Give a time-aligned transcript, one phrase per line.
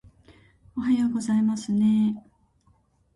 [0.75, 2.31] おはようございますねー